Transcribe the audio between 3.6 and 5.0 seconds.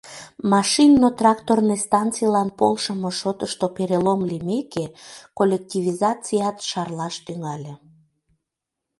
перелом лиймеке,